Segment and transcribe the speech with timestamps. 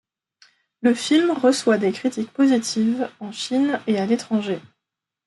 [0.81, 4.57] Le film reçoit des critiques positives en Chine et à l'étranger.